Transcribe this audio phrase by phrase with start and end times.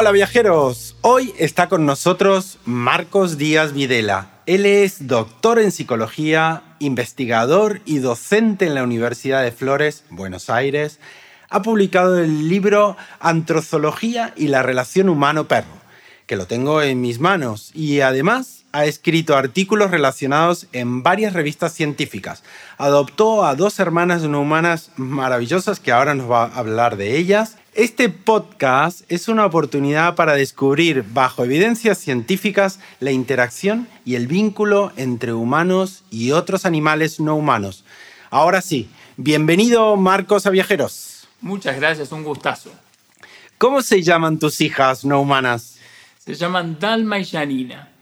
[0.00, 4.30] Hola viajeros, hoy está con nosotros Marcos Díaz Videla.
[4.46, 11.00] Él es doctor en psicología, investigador y docente en la Universidad de Flores, Buenos Aires.
[11.50, 15.66] Ha publicado el libro Antrozología y la relación humano-perro,
[16.26, 21.72] que lo tengo en mis manos, y además ha escrito artículos relacionados en varias revistas
[21.72, 22.44] científicas.
[22.76, 27.56] Adoptó a dos hermanas no humanas maravillosas que ahora nos va a hablar de ellas.
[27.78, 34.90] Este podcast es una oportunidad para descubrir bajo evidencias científicas la interacción y el vínculo
[34.96, 37.84] entre humanos y otros animales no humanos.
[38.30, 41.28] Ahora sí, bienvenido Marcos a Viajeros.
[41.40, 42.72] Muchas gracias, un gustazo.
[43.58, 45.78] ¿Cómo se llaman tus hijas no humanas?
[46.18, 47.92] Se llaman Dalma y Janina.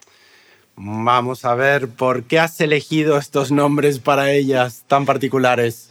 [0.77, 5.91] Vamos a ver por qué has elegido estos nombres para ellas tan particulares.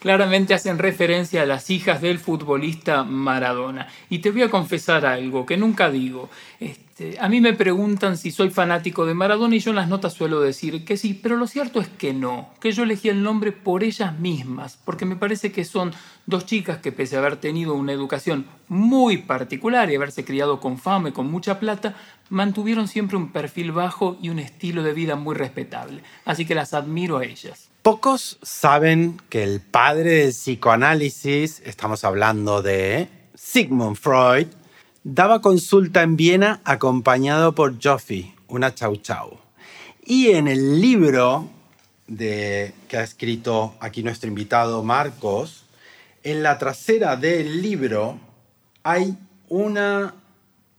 [0.00, 3.86] Claramente hacen referencia a las hijas del futbolista Maradona.
[4.08, 6.30] Y te voy a confesar algo que nunca digo.
[6.58, 10.14] Este, a mí me preguntan si soy fanático de Maradona y yo en las notas
[10.14, 13.52] suelo decir que sí, pero lo cierto es que no, que yo elegí el nombre
[13.52, 15.92] por ellas mismas, porque me parece que son
[16.24, 20.78] dos chicas que pese a haber tenido una educación muy particular y haberse criado con
[20.78, 21.94] fama y con mucha plata,
[22.30, 26.02] mantuvieron siempre un perfil bajo y un estilo de vida muy respetable.
[26.24, 27.69] Así que las admiro a ellas.
[27.82, 34.48] Pocos saben que el padre del psicoanálisis, estamos hablando de Sigmund Freud,
[35.02, 39.38] daba consulta en Viena acompañado por Joffi, una chau chau.
[40.04, 41.48] Y en el libro
[42.06, 45.64] que ha escrito aquí nuestro invitado Marcos,
[46.22, 48.20] en la trasera del libro
[48.82, 49.16] hay
[49.48, 50.16] una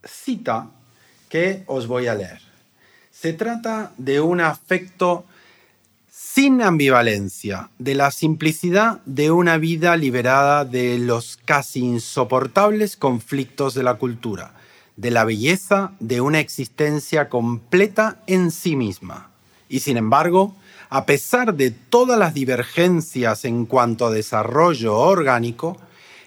[0.04, 0.70] cita
[1.30, 2.42] que os voy a leer.
[3.10, 5.26] Se trata de un afecto
[6.34, 13.84] sin ambivalencia, de la simplicidad de una vida liberada de los casi insoportables conflictos de
[13.84, 14.54] la cultura,
[14.96, 19.30] de la belleza de una existencia completa en sí misma.
[19.68, 20.56] Y sin embargo,
[20.90, 25.78] a pesar de todas las divergencias en cuanto a desarrollo orgánico,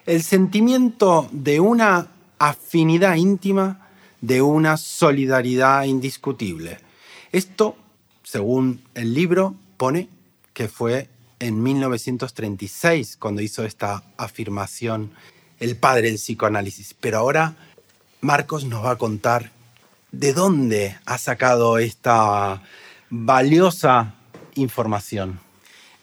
[0.05, 3.89] el sentimiento de una afinidad íntima
[4.21, 6.79] de una solidaridad indiscutible.
[7.33, 7.77] Esto,
[8.23, 10.09] según el libro, pone
[10.53, 11.09] que fue
[11.41, 15.11] en 1936 cuando hizo esta afirmación
[15.61, 16.95] el padre del psicoanálisis.
[17.01, 17.55] Pero ahora
[18.21, 19.51] Marcos nos va a contar
[20.13, 22.63] de dónde ha sacado esta
[23.11, 24.15] valiosa
[24.55, 25.41] información.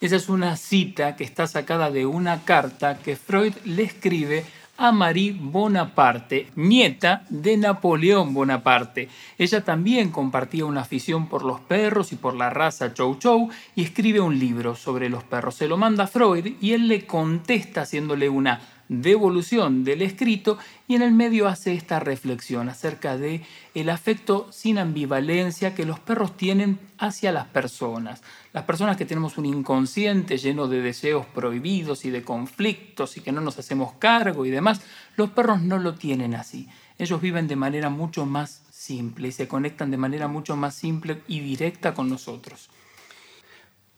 [0.01, 4.45] Esa es una cita que está sacada de una carta que Freud le escribe
[4.81, 9.09] a Marie Bonaparte, nieta de Napoleón Bonaparte.
[9.37, 13.83] Ella también compartía una afición por los perros y por la raza Chow Chow y
[13.83, 15.53] escribe un libro sobre los perros.
[15.53, 18.59] Se lo manda a Freud y él le contesta haciéndole una
[18.91, 23.41] devolución del escrito y en el medio hace esta reflexión acerca de
[23.73, 28.21] el afecto sin ambivalencia que los perros tienen hacia las personas.
[28.51, 33.31] Las personas que tenemos un inconsciente lleno de deseos prohibidos y de conflictos y que
[33.31, 34.81] no nos hacemos cargo y demás,
[35.15, 36.67] los perros no lo tienen así.
[36.97, 41.21] Ellos viven de manera mucho más simple y se conectan de manera mucho más simple
[41.29, 42.69] y directa con nosotros.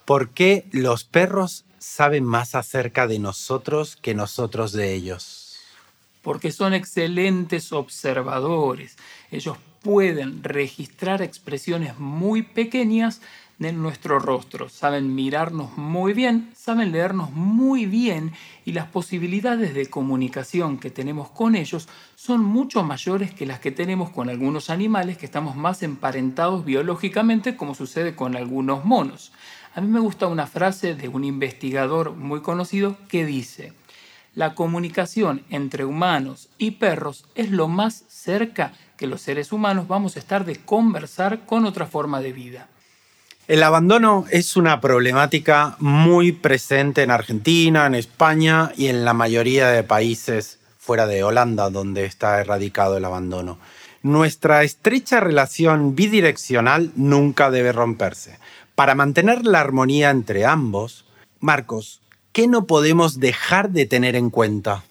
[0.06, 5.60] ¿Por qué los perros saben más acerca de nosotros que nosotros de ellos?
[6.22, 8.98] Porque son excelentes observadores.
[9.32, 13.22] Ellos pueden registrar expresiones muy pequeñas
[13.60, 14.68] de nuestro rostro.
[14.68, 18.34] Saben mirarnos muy bien, saben leernos muy bien
[18.66, 23.72] y las posibilidades de comunicación que tenemos con ellos son mucho mayores que las que
[23.72, 29.32] tenemos con algunos animales que estamos más emparentados biológicamente como sucede con algunos monos.
[29.76, 33.74] A mí me gusta una frase de un investigador muy conocido que dice,
[34.36, 40.16] la comunicación entre humanos y perros es lo más cerca que los seres humanos vamos
[40.16, 42.68] a estar de conversar con otra forma de vida.
[43.48, 49.70] El abandono es una problemática muy presente en Argentina, en España y en la mayoría
[49.70, 53.58] de países fuera de Holanda donde está erradicado el abandono.
[54.04, 58.38] Nuestra estrecha relación bidireccional nunca debe romperse.
[58.76, 61.06] Para mantener la armonía entre ambos,
[61.40, 64.84] Marcos, ¿qué no podemos dejar de tener en cuenta?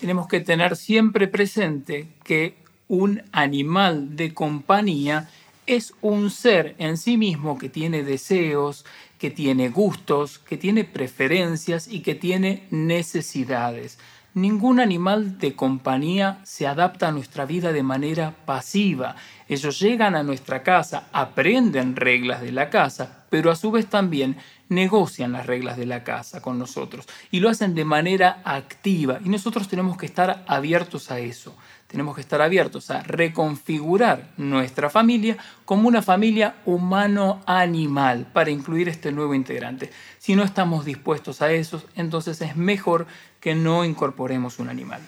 [0.00, 2.56] Tenemos que tener siempre presente que
[2.88, 5.30] un animal de compañía
[5.66, 8.84] es un ser en sí mismo que tiene deseos,
[9.18, 13.98] que tiene gustos, que tiene preferencias y que tiene necesidades.
[14.34, 19.14] Ningún animal de compañía se adapta a nuestra vida de manera pasiva.
[19.50, 24.36] Ellos llegan a nuestra casa, aprenden reglas de la casa, pero a su vez también
[24.68, 29.28] negocian las reglas de la casa con nosotros y lo hacen de manera activa y
[29.28, 31.56] nosotros tenemos que estar abiertos a eso.
[31.88, 39.10] Tenemos que estar abiertos a reconfigurar nuestra familia como una familia humano-animal para incluir este
[39.10, 39.90] nuevo integrante.
[40.20, 43.08] Si no estamos dispuestos a eso, entonces es mejor
[43.40, 45.00] que no incorporemos un animal.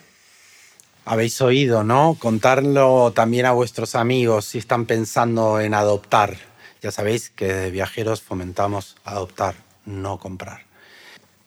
[1.05, 2.17] Habéis oído, ¿no?
[2.19, 6.37] Contarlo también a vuestros amigos si están pensando en adoptar.
[6.81, 10.63] Ya sabéis que viajeros fomentamos adoptar, no comprar.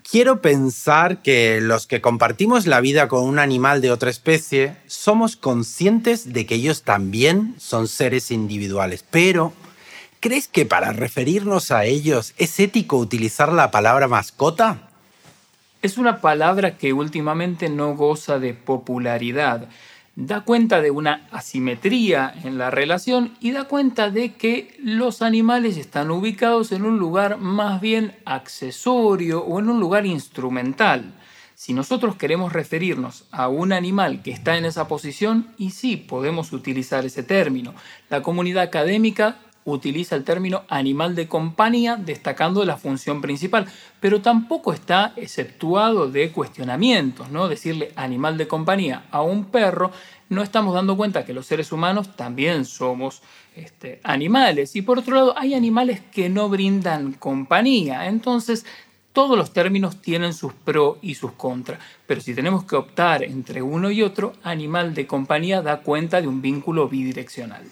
[0.09, 5.35] Quiero pensar que los que compartimos la vida con un animal de otra especie somos
[5.35, 9.51] conscientes de que ellos también son seres individuales, pero
[10.19, 14.84] ¿crees que para referirnos a ellos es ético utilizar la palabra mascota?
[15.85, 19.69] Es una palabra que últimamente no goza de popularidad
[20.15, 25.77] da cuenta de una asimetría en la relación y da cuenta de que los animales
[25.77, 31.13] están ubicados en un lugar más bien accesorio o en un lugar instrumental.
[31.53, 36.51] Si nosotros queremos referirnos a un animal que está en esa posición, y sí, podemos
[36.51, 37.75] utilizar ese término.
[38.09, 43.65] La comunidad académica utiliza el término animal de compañía destacando la función principal,
[43.99, 47.47] pero tampoco está exceptuado de cuestionamientos, ¿no?
[47.47, 49.91] Decirle animal de compañía a un perro,
[50.29, 53.21] no estamos dando cuenta que los seres humanos también somos
[53.55, 58.65] este, animales y por otro lado hay animales que no brindan compañía, entonces
[59.13, 63.61] todos los términos tienen sus pros y sus contras, pero si tenemos que optar entre
[63.61, 67.63] uno y otro, animal de compañía da cuenta de un vínculo bidireccional.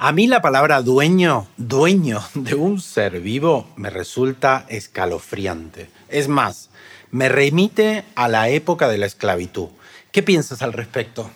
[0.00, 5.90] A mí la palabra dueño, dueño de un ser vivo, me resulta escalofriante.
[6.08, 6.70] Es más,
[7.10, 9.66] me remite a la época de la esclavitud.
[10.12, 11.28] ¿Qué piensas al respecto?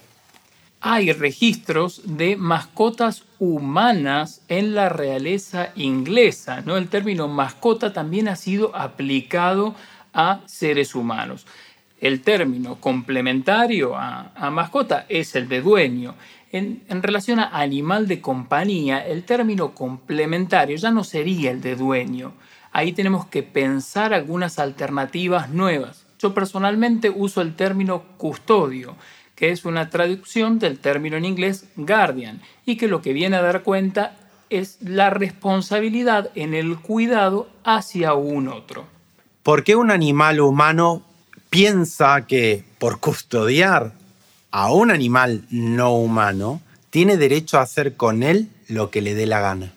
[0.81, 6.61] Hay registros de mascotas humanas en la realeza inglesa.
[6.61, 6.77] ¿no?
[6.77, 9.75] El término mascota también ha sido aplicado
[10.15, 11.49] a seres humanos.
[12.01, 16.15] El término complementario a, a mascota es el de dueño.
[16.53, 22.35] En, relación a animal de compañía, el término complementario ya no sería el de dueño.
[22.73, 26.05] Ahí tenemos que pensar algunas alternativas nuevas.
[26.19, 28.97] Yo personalmente uso el término custodio,
[29.35, 33.43] que es una traducción del término en inglés guardian, y que lo que viene a
[33.43, 34.17] dar cuenta
[34.51, 38.85] es la responsabilidad en el cuidado hacia un otro.
[39.43, 41.03] ¿Por qué un animal humano
[41.49, 43.95] piensa que por custodiar
[44.53, 46.61] a un animal no humano,
[46.91, 49.73] tiene derecho a hacer con él lo que le dé la gana.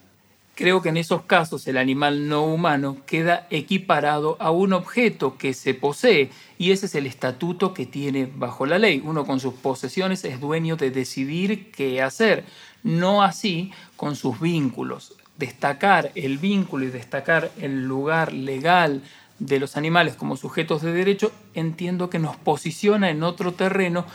[0.53, 5.53] Creo que en esos casos el animal no humano queda equiparado a un objeto que
[5.53, 9.01] se posee y ese es el estatuto que tiene bajo la ley.
[9.03, 12.45] Uno con sus posesiones es dueño de decidir qué hacer,
[12.83, 15.13] no así con sus vínculos.
[15.37, 19.01] Destacar el vínculo y destacar el lugar legal
[19.39, 24.05] de los animales como sujetos de derecho entiendo que nos posiciona en otro terreno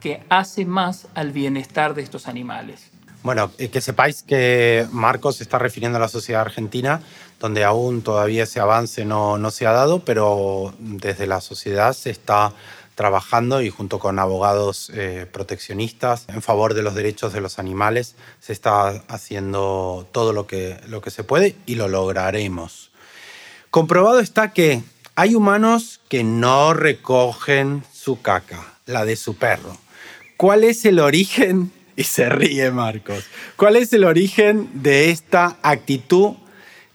[0.00, 2.90] que hace más al bienestar de estos animales.
[3.22, 7.02] Bueno, eh, que sepáis que Marcos está refiriendo a la sociedad argentina,
[7.38, 12.10] donde aún todavía ese avance no, no se ha dado, pero desde la sociedad se
[12.10, 12.52] está
[12.94, 18.14] trabajando y junto con abogados eh, proteccionistas en favor de los derechos de los animales
[18.40, 22.90] se está haciendo todo lo que, lo que se puede y lo lograremos.
[23.70, 24.82] Comprobado está que
[25.14, 29.76] hay humanos que no recogen su caca, la de su perro
[30.40, 31.70] ¿Cuál es el origen?
[31.96, 33.26] Y se ríe Marcos.
[33.56, 36.32] ¿Cuál es el origen de esta actitud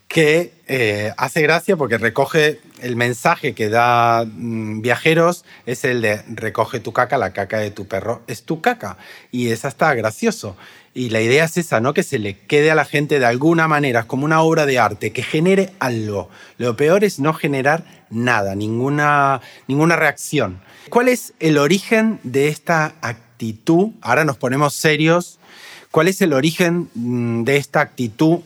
[0.08, 6.22] que eh, hace gracia porque recoge el mensaje que da mm, viajeros es el de
[6.26, 8.96] recoge tu caca, la caca de tu perro es tu caca.
[9.30, 10.56] Y esa está gracioso.
[10.92, 11.94] Y la idea es esa, ¿no?
[11.94, 15.12] Que se le quede a la gente de alguna manera, como una obra de arte,
[15.12, 16.30] que genere algo.
[16.58, 20.60] Lo peor es no generar nada, ninguna, ninguna reacción.
[20.90, 23.25] ¿Cuál es el origen de esta actitud?
[23.36, 25.38] Actitud, ahora nos ponemos serios,
[25.90, 28.38] ¿cuál es el origen mm, de esta actitud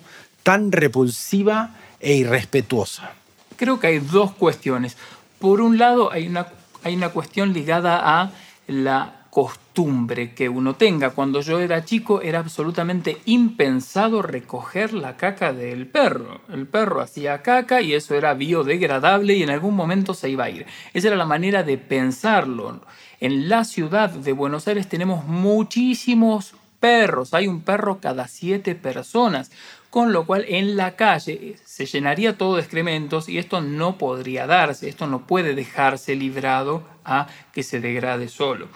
[0.42, 3.12] tan repulsiva e irrespetuosa?
[3.56, 4.97] Creo que hay dos cuestiones.
[5.38, 6.49] Por un lado, hay una,
[6.82, 8.32] hay una cuestión ligada a
[8.66, 11.11] la costumbre que uno tenga.
[11.11, 16.40] Cuando yo era chico era absolutamente impensado recoger la caca del perro.
[16.52, 20.50] El perro hacía caca y eso era biodegradable y en algún momento se iba a
[20.50, 20.66] ir.
[20.94, 22.80] Esa era la manera de pensarlo.
[23.21, 27.35] En la ciudad de Buenos Aires tenemos muchísimos perros.
[27.35, 29.50] Hay un perro cada siete personas.
[29.91, 34.47] Con lo cual en la calle se llenaría todo de excrementos y esto no podría
[34.47, 34.89] darse.
[34.89, 38.69] Esto no puede dejarse librado a que se degrade solo.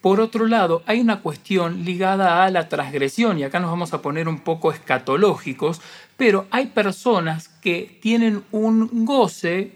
[0.00, 4.02] Por otro lado, hay una cuestión ligada a la transgresión, y acá nos vamos a
[4.02, 5.80] poner un poco escatológicos,
[6.18, 9.72] pero hay personas que tienen un goce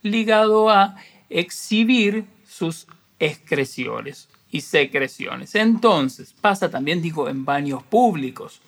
[0.00, 0.96] ligado a
[1.28, 2.86] exhibir sus
[3.18, 5.54] excreciones y secreciones.
[5.54, 8.60] Entonces, pasa también, digo, en baños públicos,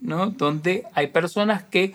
[0.00, 0.26] ¿no?
[0.26, 1.94] Donde hay personas que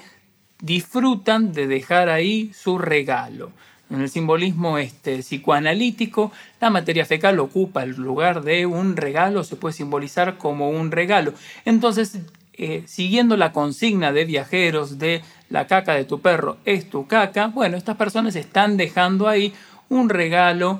[0.61, 3.51] disfrutan de dejar ahí su regalo.
[3.89, 6.31] En el simbolismo este, psicoanalítico,
[6.61, 11.33] la materia fecal ocupa el lugar de un regalo, se puede simbolizar como un regalo.
[11.65, 12.19] Entonces,
[12.53, 17.47] eh, siguiendo la consigna de viajeros de la caca de tu perro es tu caca,
[17.47, 19.53] bueno, estas personas están dejando ahí
[19.89, 20.79] un regalo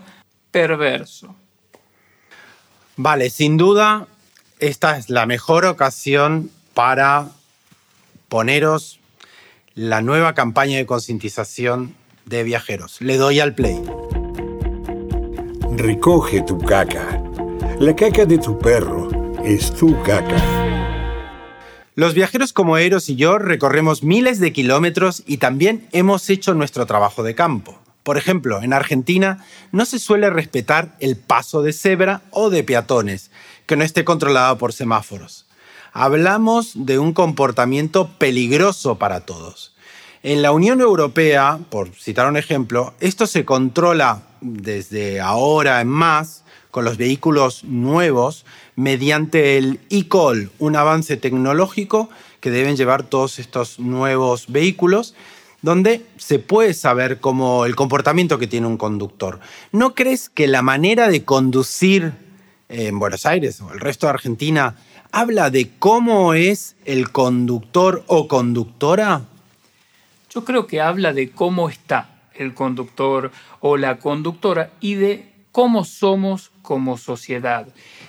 [0.52, 1.36] perverso.
[2.98, 4.08] Vale, sin duda,
[4.60, 7.30] esta es la mejor ocasión para
[8.30, 9.00] poneros
[9.74, 13.02] la nueva campaña de concientización de viajeros.
[13.02, 13.82] Le doy al play.
[15.76, 17.22] Recoge tu caca.
[17.80, 19.10] La caca de tu perro
[19.44, 20.38] es tu caca.
[21.96, 26.86] Los viajeros como Eros y yo recorremos miles de kilómetros y también hemos hecho nuestro
[26.86, 27.81] trabajo de campo.
[28.04, 33.32] Por ejemplo, en Argentina no se suele respetar el paso de cebra o de peatones
[33.66, 35.46] que no esté controlado por semáforos.
[35.94, 39.76] Hablamos de un comportamiento peligroso para todos.
[40.24, 46.44] En la Unión Europea, por citar un ejemplo, esto se controla desde ahora en más
[46.70, 53.80] con los vehículos nuevos mediante el e-call, un avance tecnológico que deben llevar todos estos
[53.80, 55.14] nuevos vehículos
[55.62, 59.40] donde se puede saber cómo el comportamiento que tiene un conductor.
[59.72, 62.14] ¿No crees que la manera de conducir
[62.70, 64.76] en Buenos Aires o el resto de Argentina
[65.12, 69.22] habla de cómo es el conductor o conductora?
[70.30, 75.84] Yo creo que habla de cómo está el conductor o la conductora y de cómo
[75.84, 77.68] somos como sociedad.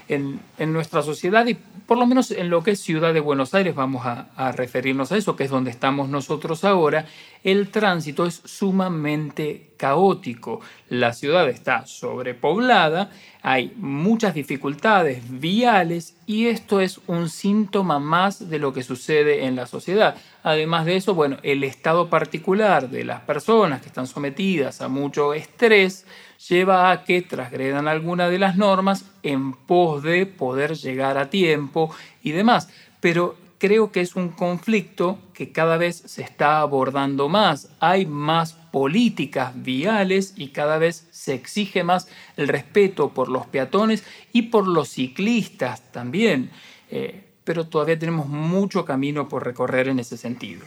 [0.09, 0.41] En,
[0.73, 4.07] nuestra sociedad y por lo menos en lo que es Ciudad de Buenos Aires, vamos
[4.07, 7.07] a, a, referirnos a eso, que es donde estamos nosotros ahora,
[7.45, 10.61] el tránsito es sumamente caótico.
[10.89, 13.11] La ciudad está sobrepoblada,
[13.43, 19.57] hay muchas dificultades viales y esto es un síntoma más de lo que sucede en
[19.57, 20.15] la sociedad.
[20.45, 25.35] Además de eso, bueno, el estado particular de las personas que están sometidas a mucho
[25.35, 26.07] estrés
[26.49, 31.93] lleva a que transgredan alguna de las normas en pos de poder llegar a tiempo
[32.23, 32.69] y demás.
[33.01, 37.69] Pero creo que es un conflicto que cada vez se está abordando más.
[37.79, 44.03] Hay más políticas viales y cada vez se exige más el respeto por los peatones
[44.33, 46.51] y por los ciclistas también.
[46.91, 50.67] Eh, pero todavía tenemos mucho camino por recorrer en ese sentido.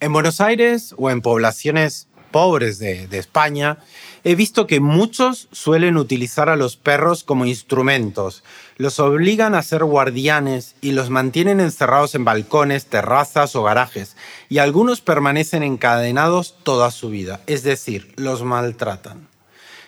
[0.00, 3.78] En Buenos Aires o en poblaciones pobres de, España,
[4.24, 8.42] he visto que muchos suelen utilizar a los perros como instrumentos.
[8.76, 14.16] Los obligan a ser guardianes y los mantienen encerrados en balcones, terrazas o garajes.
[14.48, 19.28] Y algunos permanecen encadenados toda su vida, es decir, los maltratan.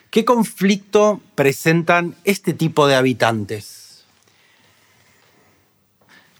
[0.09, 4.03] ¿Qué conflicto presentan este tipo de habitantes?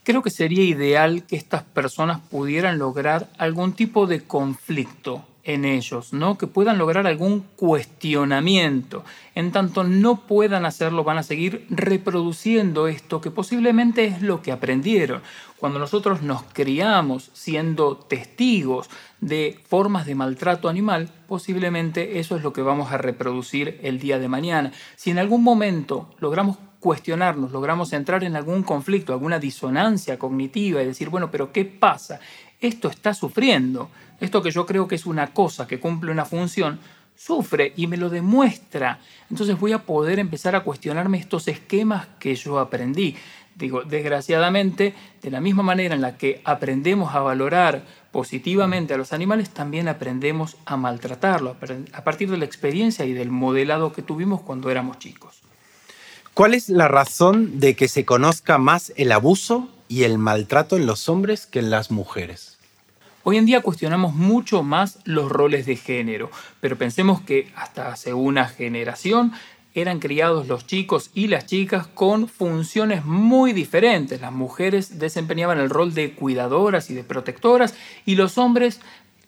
[0.03, 6.13] Creo que sería ideal que estas personas pudieran lograr algún tipo de conflicto en ellos,
[6.13, 6.37] ¿no?
[6.37, 9.03] que puedan lograr algún cuestionamiento.
[9.33, 14.51] En tanto no puedan hacerlo, van a seguir reproduciendo esto que posiblemente es lo que
[14.51, 15.21] aprendieron.
[15.57, 22.53] Cuando nosotros nos criamos siendo testigos de formas de maltrato animal, posiblemente eso es lo
[22.53, 24.71] que vamos a reproducir el día de mañana.
[24.95, 30.87] Si en algún momento logramos cuestionarnos, logramos entrar en algún conflicto, alguna disonancia cognitiva y
[30.87, 32.19] decir, bueno, pero ¿qué pasa?
[32.61, 33.89] Esto está sufriendo
[34.21, 36.79] esto que yo creo que es una cosa que cumple una función,
[37.17, 38.99] sufre y me lo demuestra.
[39.31, 43.17] Entonces voy a poder empezar a cuestionarme estos esquemas que yo aprendí.
[43.55, 49.11] Digo, desgraciadamente, de la misma manera en la que aprendemos a valorar positivamente a los
[49.11, 51.57] animales, también aprendemos a maltratarlos
[51.93, 55.41] a partir de la experiencia y del modelado que tuvimos cuando éramos chicos.
[56.35, 60.85] ¿Cuál es la razón de que se conozca más el abuso y el maltrato en
[60.85, 62.50] los hombres que en las mujeres?
[63.23, 68.15] Hoy en día cuestionamos mucho más los roles de género, pero pensemos que hasta hace
[68.15, 69.31] una generación
[69.75, 74.21] eran criados los chicos y las chicas con funciones muy diferentes.
[74.21, 77.75] Las mujeres desempeñaban el rol de cuidadoras y de protectoras
[78.05, 78.81] y los hombres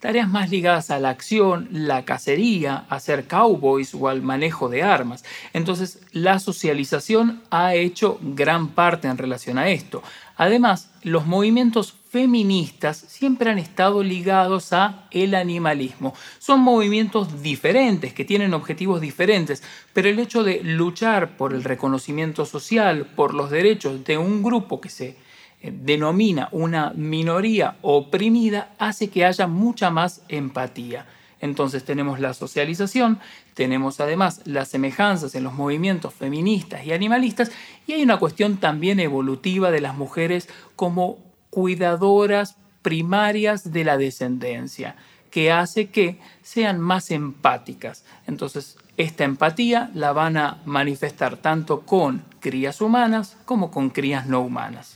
[0.04, 4.84] tareas más ligadas a la acción, la cacería, a ser cowboys o al manejo de
[4.84, 5.24] armas.
[5.54, 10.04] Entonces, la socialización ha hecho gran parte en relación a esto.
[10.36, 16.14] Además, los movimientos feministas siempre han estado ligados a el animalismo.
[16.40, 19.64] Son movimientos diferentes, que tienen objetivos diferentes,
[19.94, 24.82] pero el hecho de luchar por el reconocimiento social, por los derechos de un grupo
[24.82, 25.18] que se
[25.62, 31.06] eh, denomina una minoría oprimida, hace que haya mucha más empatía.
[31.44, 33.20] Entonces tenemos la socialización,
[33.54, 37.52] tenemos además las semejanzas en los movimientos feministas y animalistas
[37.86, 40.48] y hay una cuestión también evolutiva de las mujeres
[40.78, 41.18] como
[41.50, 44.96] cuidadoras primarias de la descendencia,
[45.32, 48.06] que hace que sean más empáticas.
[48.26, 54.40] Entonces, esta empatía la van a manifestar tanto con crías humanas como con crías no
[54.40, 54.96] humanas.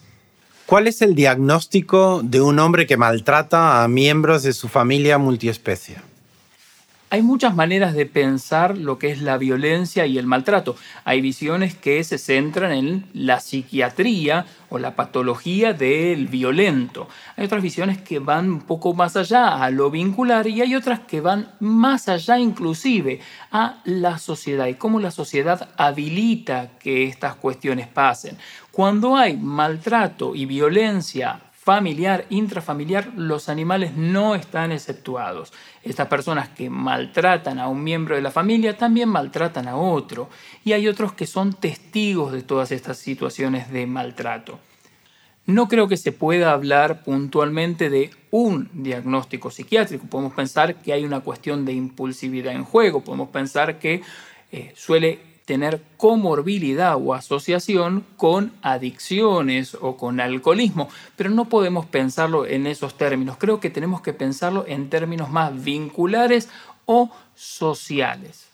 [0.65, 6.06] ¿Cuál es el diagnóstico de un hombre que maltrata a miembros de su familia multiespecie?
[7.09, 10.75] Hay muchas maneras de pensar lo que es la violencia y el maltrato.
[11.05, 17.07] Hay visiones que se centran en la psiquiatría o la patología del violento.
[17.37, 20.99] Hay otras visiones que van un poco más allá a lo vincular y hay otras
[20.99, 23.21] que van más allá inclusive
[23.53, 28.37] a la sociedad y cómo la sociedad habilita que estas cuestiones pasen.
[28.69, 35.51] Cuando hay maltrato y violencia familiar, intrafamiliar, los animales no están exceptuados.
[35.83, 40.29] Estas personas que maltratan a un miembro de la familia también maltratan a otro.
[40.63, 44.59] Y hay otros que son testigos de todas estas situaciones de maltrato.
[45.45, 50.07] No creo que se pueda hablar puntualmente de un diagnóstico psiquiátrico.
[50.07, 53.03] Podemos pensar que hay una cuestión de impulsividad en juego.
[53.03, 54.01] Podemos pensar que
[54.53, 62.45] eh, suele tener comorbilidad o asociación con adicciones o con alcoholismo, pero no podemos pensarlo
[62.45, 63.37] en esos términos.
[63.39, 66.49] Creo que tenemos que pensarlo en términos más vinculares
[66.85, 68.47] o sociales.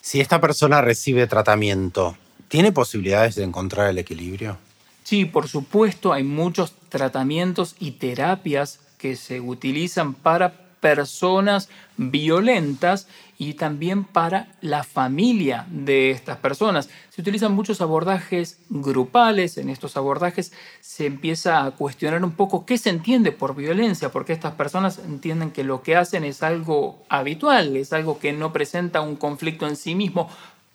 [0.00, 2.16] Si esta persona recibe tratamiento,
[2.48, 4.56] ¿tiene posibilidades de encontrar el equilibrio?
[5.04, 13.54] Sí, por supuesto, hay muchos tratamientos y terapias que se utilizan para personas violentas y
[13.54, 16.88] también para la familia de estas personas.
[17.10, 22.78] Se utilizan muchos abordajes grupales, en estos abordajes se empieza a cuestionar un poco qué
[22.78, 27.76] se entiende por violencia, porque estas personas entienden que lo que hacen es algo habitual,
[27.76, 30.28] es algo que no presenta un conflicto en sí mismo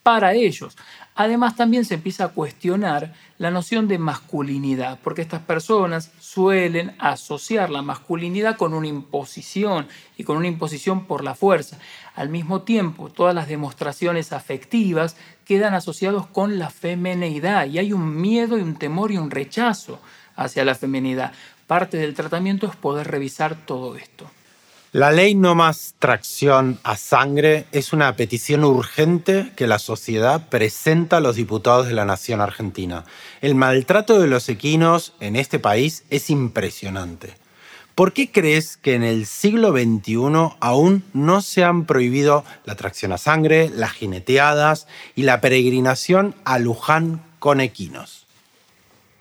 [0.03, 0.77] para ellos.
[1.15, 7.69] Además, también se empieza a cuestionar la noción de masculinidad, porque estas personas suelen asociar
[7.69, 9.87] la masculinidad con una imposición
[10.17, 11.77] y con una imposición por la fuerza.
[12.15, 18.19] Al mismo tiempo, todas las demostraciones afectivas quedan asociados con la femenidad y hay un
[18.19, 19.99] miedo y un temor y un rechazo
[20.35, 21.31] hacia la femenidad.
[21.67, 24.29] Parte del tratamiento es poder revisar todo esto.
[24.93, 31.17] La ley no más tracción a sangre es una petición urgente que la sociedad presenta
[31.17, 33.03] a los diputados de la Nación Argentina.
[33.41, 37.33] El maltrato de los equinos en este país es impresionante.
[37.95, 43.13] ¿Por qué crees que en el siglo XXI aún no se han prohibido la tracción
[43.13, 48.27] a sangre, las jineteadas y la peregrinación a Luján con equinos?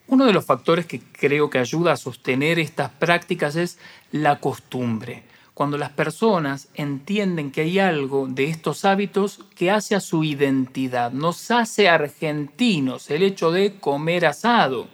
[0.07, 3.79] Uno de los factores que creo que ayuda a sostener estas prácticas es
[4.11, 5.32] la costumbre
[5.63, 11.13] cuando las personas entienden que hay algo de estos hábitos que hace a su identidad,
[11.13, 14.89] nos hace argentinos el hecho de comer asado,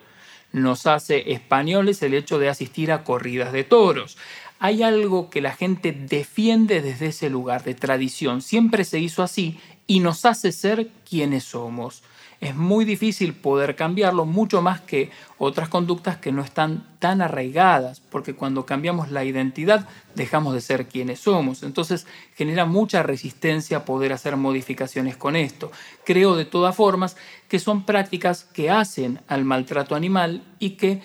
[0.53, 4.19] nos hace españoles el hecho de asistir a corridas de toros.
[4.59, 9.59] Hay algo que la gente defiende desde ese lugar de tradición, siempre se hizo así
[9.89, 12.05] y nos hace ser quienes somos
[12.41, 17.99] es muy difícil poder cambiarlo, mucho más que otras conductas que no están tan arraigadas,
[17.99, 21.65] porque cuando cambiamos la identidad dejamos de ser quienes somos.
[21.65, 25.73] Entonces genera mucha resistencia poder hacer modificaciones con esto.
[26.05, 27.17] Creo de todas formas
[27.49, 31.03] que son prácticas que hacen al maltrato animal y que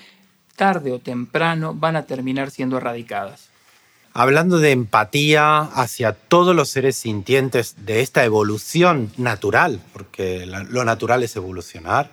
[0.55, 3.52] tarde o temprano van a terminar siendo erradicadas
[4.13, 11.23] hablando de empatía hacia todos los seres sintientes de esta evolución natural, porque lo natural
[11.23, 12.09] es evolucionar,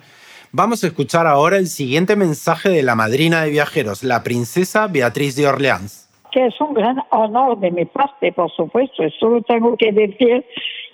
[0.51, 5.35] vamos a escuchar ahora el siguiente mensaje de la madrina de viajeros, la princesa Beatriz
[5.35, 6.09] de Orleans.
[6.31, 10.45] Que es un gran honor de mi parte, por supuesto, solo tengo que decir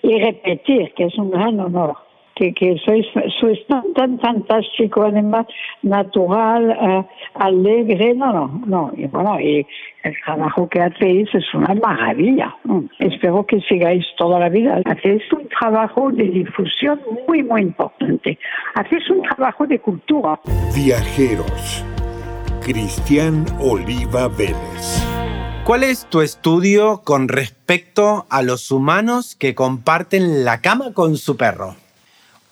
[0.02, 2.07] y repetir que es un gran honor
[2.38, 3.06] que, que sois,
[3.40, 5.48] sois tan, tan fantástico, además,
[5.82, 9.66] natural, uh, alegre, no, no, no, y bueno, y
[10.04, 12.56] el trabajo que hacéis es una maravilla.
[12.64, 12.86] Mm.
[13.00, 14.82] Espero que sigáis toda la vida.
[14.86, 18.38] Hacéis un trabajo de difusión muy, muy importante.
[18.76, 20.40] Hacéis un trabajo de cultura.
[20.76, 21.84] Viajeros.
[22.62, 25.04] Cristian Oliva Vélez.
[25.66, 31.36] ¿Cuál es tu estudio con respecto a los humanos que comparten la cama con su
[31.36, 31.76] perro?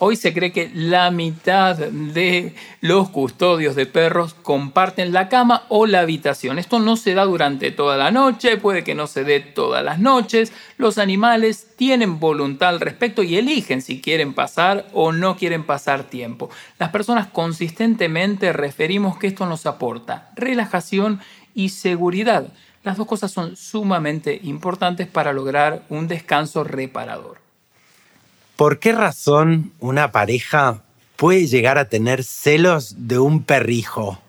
[0.07, 5.87] Hoy se cree que la mitad de los custodios de perros comparten la cama o
[5.87, 6.59] la habitación.
[6.59, 9.97] Esto no se da durante toda la noche, puede que no se dé todas las
[9.97, 10.53] noches.
[10.77, 16.03] Los animales tienen voluntad al respecto y eligen si quieren pasar o no quieren pasar
[16.03, 16.51] tiempo.
[16.77, 21.19] Las personas consistentemente referimos que esto nos aporta relajación
[21.55, 22.53] y seguridad.
[22.83, 27.44] Las dos cosas son sumamente importantes para lograr un descanso reparador.
[28.55, 30.81] ¿Por qué razón una pareja
[31.17, 34.21] puede llegar a tener celos de un perrijo?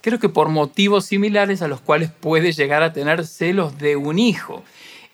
[0.00, 4.18] Creo que por motivos similares a los cuales puede llegar a tener celos de un
[4.18, 4.64] hijo.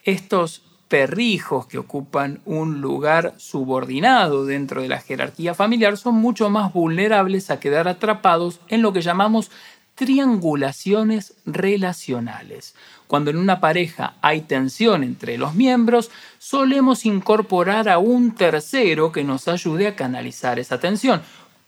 [0.04, 6.72] Estos perrijos que ocupan un lugar subordinado dentro de la jerarquía familiar son mucho más
[6.72, 9.50] vulnerables a quedar atrapados en lo que llamamos
[9.96, 12.76] triangulaciones relacionales.
[13.10, 19.24] Cuando en una pareja hay tensión entre los miembros, solemos incorporar a un tercero que
[19.24, 21.20] nos ayude a canalizar esa tensión.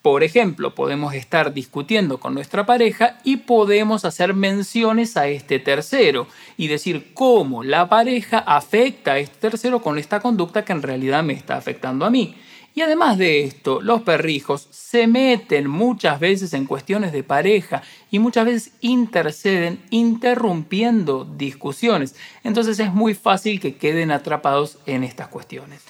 [0.03, 6.29] Por ejemplo, podemos estar discutiendo con nuestra pareja y podemos hacer menciones a este tercero
[6.57, 11.25] y decir cómo la pareja afecta a este tercero con esta conducta que en realidad
[11.25, 12.37] me está afectando a mí.
[12.75, 18.19] Y además de esto, los perrijos se meten muchas veces en cuestiones de pareja y
[18.19, 22.15] muchas veces interceden interrumpiendo discusiones.
[22.45, 25.83] Entonces es muy fácil que queden atrapados en estas cuestiones.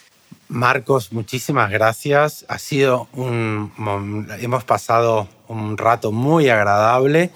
[0.49, 2.45] Marcos, muchísimas gracias.
[2.49, 7.31] Ha sido un hemos pasado un rato muy agradable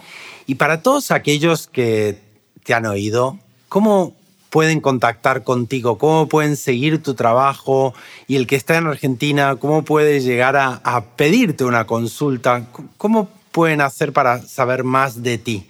[0.47, 2.21] y para todos aquellos que
[2.63, 4.15] te han oído, ¿cómo
[4.57, 5.99] pueden contactar contigo?
[5.99, 7.93] ¿Cómo pueden seguir tu trabajo?
[8.27, 12.65] Y el que está en Argentina, ¿cómo puede llegar a, pedirte una consulta?
[12.97, 15.67] ¿Cómo pueden hacer para saber más de ti?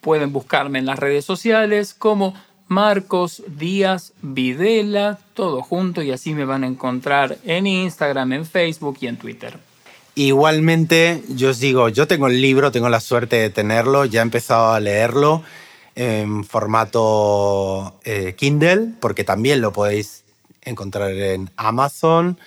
[0.00, 2.34] Pueden buscarme en las redes sociales como
[2.68, 8.98] Marcos Díaz Videla, todo junto y así me van a encontrar en Instagram, en Facebook
[9.00, 9.58] y en Twitter.
[10.14, 14.22] Igualmente, yo os digo, yo tengo el libro, tengo la suerte de tenerlo, ya he
[14.22, 15.42] empezado a leerlo
[15.98, 20.22] en formato eh, Kindle, porque también lo podéis
[20.62, 22.38] encontrar en Amazon.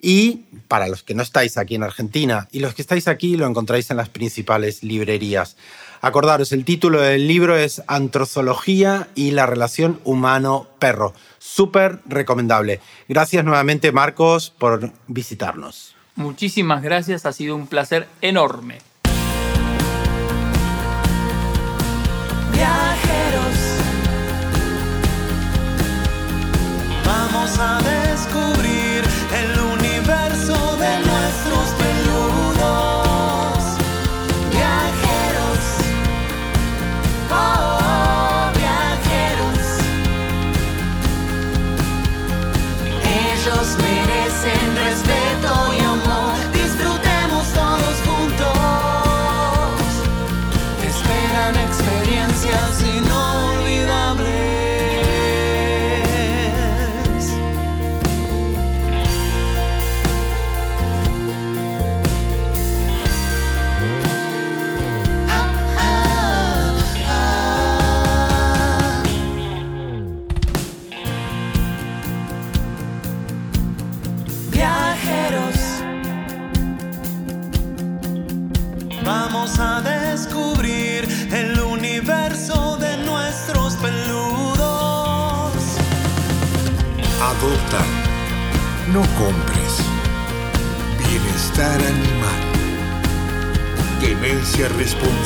[0.00, 3.46] Y para los que no estáis aquí en Argentina y los que estáis aquí lo
[3.46, 5.56] encontráis en las principales librerías.
[6.02, 11.14] Acordaros, el título del libro es Antrozoología y la relación humano-perro.
[11.38, 12.80] Súper recomendable.
[13.08, 15.96] Gracias nuevamente, Marcos, por visitarnos.
[16.14, 18.78] Muchísimas gracias, ha sido un placer enorme.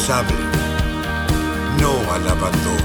[0.08, 0.14] No
[2.10, 2.78] al abandono.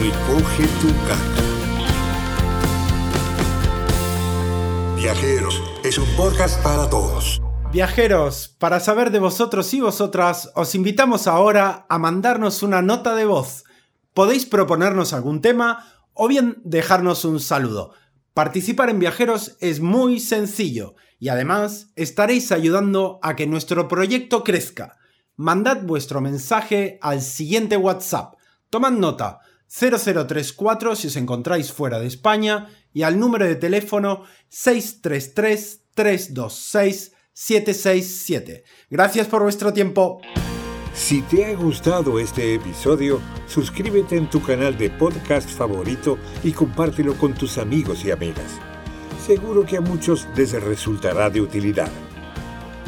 [0.00, 1.42] Recoge tu caca.
[4.96, 7.40] Viajeros es un podcast para todos.
[7.70, 13.24] Viajeros, para saber de vosotros y vosotras, os invitamos ahora a mandarnos una nota de
[13.24, 13.62] voz.
[14.14, 17.92] Podéis proponernos algún tema o bien dejarnos un saludo.
[18.34, 24.98] Participar en Viajeros es muy sencillo y además estaréis ayudando a que nuestro proyecto crezca.
[25.36, 28.34] Mandad vuestro mensaje al siguiente WhatsApp.
[28.70, 35.82] Tomad nota 0034 si os encontráis fuera de España y al número de teléfono 633
[35.94, 38.64] 326 767.
[38.90, 40.20] Gracias por vuestro tiempo.
[40.92, 47.16] Si te ha gustado este episodio, suscríbete en tu canal de podcast favorito y compártelo
[47.16, 48.58] con tus amigos y amigas.
[49.28, 51.90] Seguro que a muchos les resultará de utilidad.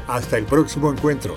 [0.09, 1.37] Hasta el próximo encuentro.